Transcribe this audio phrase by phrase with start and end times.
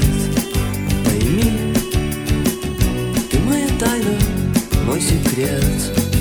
[0.00, 0.46] свет
[1.04, 1.74] Пойми,
[3.30, 4.18] ты моя тайна,
[4.86, 6.11] мой секрет.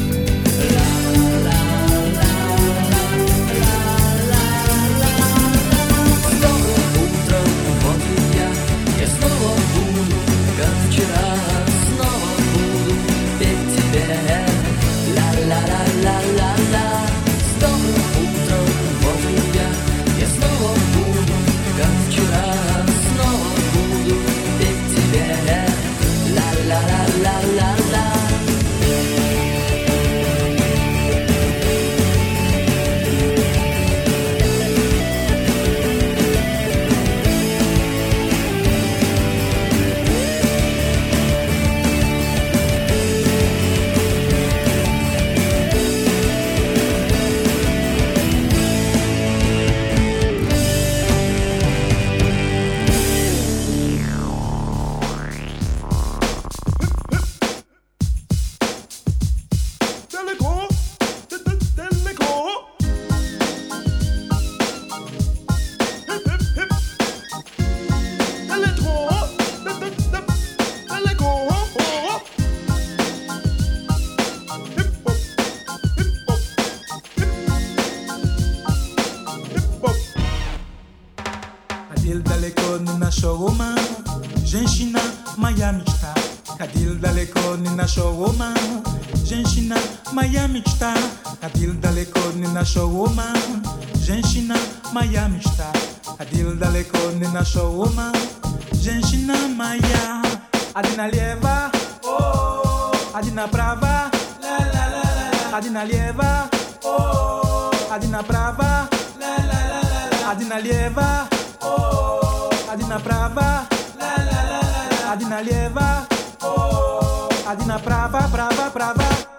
[105.72, 106.50] Adina Lieva,
[106.84, 111.30] oh, Adina Prava, la la la la, Adina Lieva,
[111.62, 113.66] oh, Adina Prava,
[113.98, 116.06] la la la la, Adina Lieva,
[116.42, 119.31] oh, Adina Prava, Prava, Prava.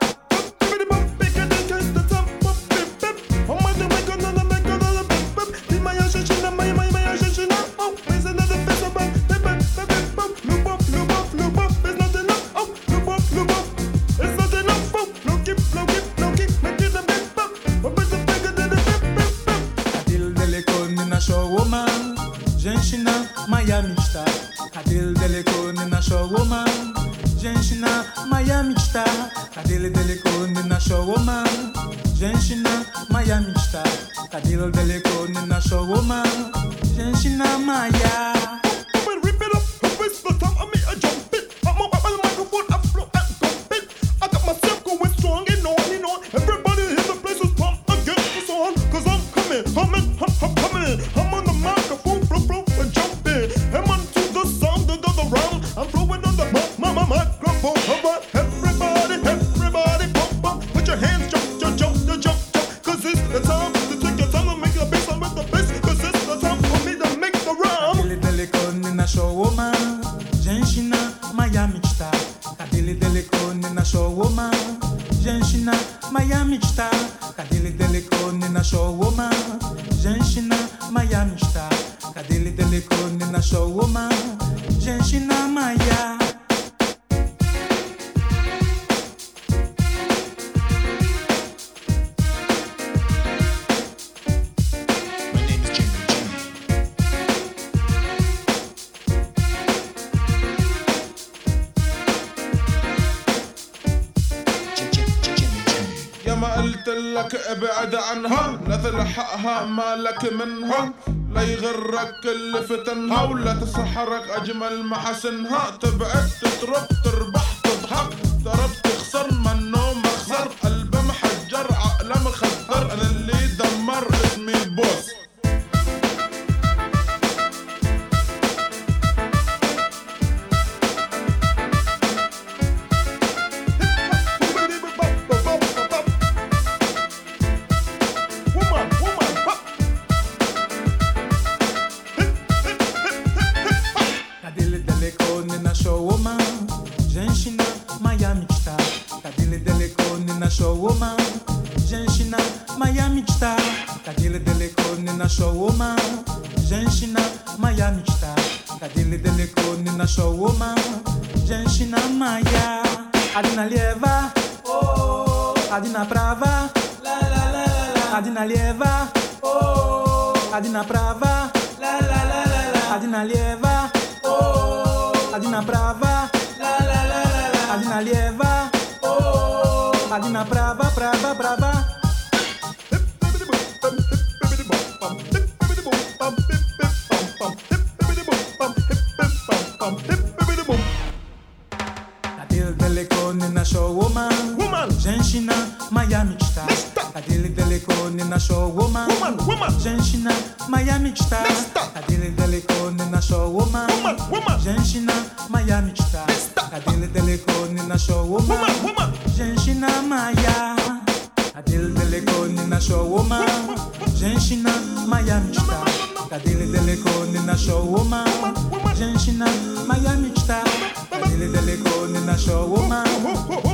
[107.14, 110.92] لك ابعد عنها لا تلحقها مالك منها.
[111.34, 118.10] لا يغرك اللي فتنها ولا تسحرك أجمل محاسنها تبعد تترب تربح تضحك.
[118.44, 119.71] ترب تخسر من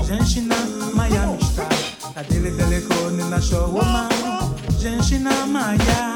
[0.09, 0.57] Gente na
[0.95, 1.69] Miami está.
[2.15, 3.75] Cadê o telefone na show?
[3.75, 6.08] Oh, Gente na Miami.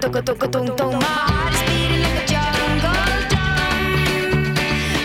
[0.00, 0.92] toco, toco, tung, tung.
[0.96, 3.84] My heart is beating like a jungle drum.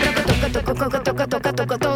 [0.02, 1.95] Roco, toco, toco, toco, toco, toco, toco, toco.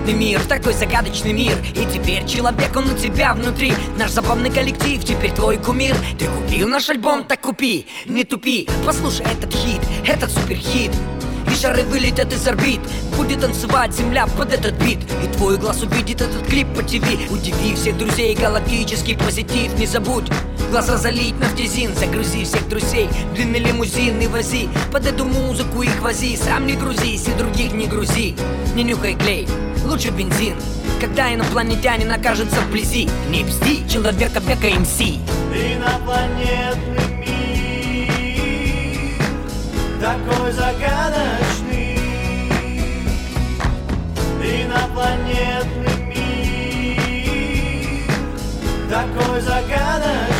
[0.00, 1.56] Инопланетный мир, такой загадочный мир.
[1.74, 3.72] И теперь человек, он у тебя внутри.
[3.98, 5.94] Наш забавный коллектив, теперь твой кумир.
[6.18, 8.68] Ты купил наш альбом, так купи, не тупи.
[8.86, 10.92] Послушай этот хит, этот суперхит.
[11.50, 12.80] И шары вылетят из орбит.
[13.16, 14.98] Будет танцевать земля под этот бит.
[15.24, 20.30] И твой глаз увидит этот клип по ТВ Удиви всех друзей, галактический позитив Не забудь
[20.70, 24.68] глаза залить нафтизин Загрузи всех друзей, длинный лимузин И вози.
[24.92, 28.36] Под эту музыку их вози Сам не грузись и других не грузи.
[28.74, 29.48] Не нюхай клей,
[29.84, 30.56] лучше бензин.
[31.00, 33.08] Когда инопланетянин окажется вблизи.
[33.28, 35.00] Не бзди, человека века МС.
[35.00, 39.16] Инопланетный мир
[40.00, 41.98] Такой загадочный.
[44.40, 48.04] Инопланетный мир
[48.88, 50.39] Такой загадочный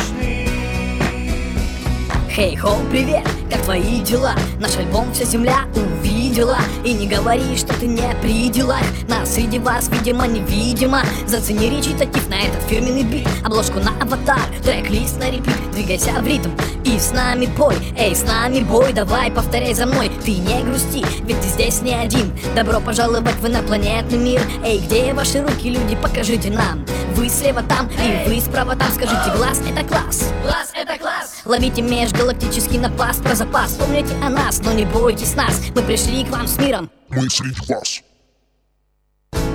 [2.33, 4.33] Хей-хоу, привет, как твои дела?
[4.57, 6.59] Наш альбом вся земля увидела.
[6.85, 8.85] И не говори, что ты не при делах.
[9.09, 11.01] Нас среди вас, видимо, невидимо.
[11.27, 13.27] Зацени речитатив на этот фирменный бит.
[13.43, 15.71] Обложку на аватар, трек-лист на репит.
[15.73, 16.51] Двигайся в ритм
[16.85, 20.09] и с нами пой Эй, с нами бой, давай повторяй за мной.
[20.23, 22.31] Ты не грусти, ведь ты здесь не один.
[22.55, 24.41] Добро пожаловать в инопланетный мир.
[24.63, 26.85] Эй, где ваши руки, люди, покажите нам.
[27.13, 28.87] Вы слева там, и вы справа там.
[28.93, 30.31] Скажите, глаз это класс.
[30.43, 31.10] Глаз это класс
[31.51, 33.73] Ловите межгалактический напас про запас.
[33.73, 35.61] Помните о нас, но не бойтесь нас.
[35.75, 36.89] Мы пришли к вам с миром.
[37.09, 38.01] Мы среди вас.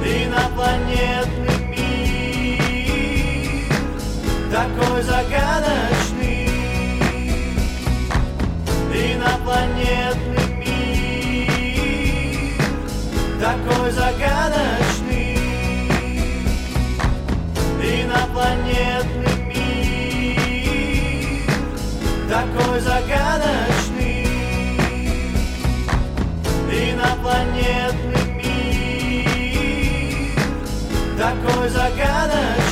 [0.04, 2.60] Инопланетный мир
[4.52, 5.35] Такой загадочный
[31.66, 32.65] Инопланетный мир Такой загадочный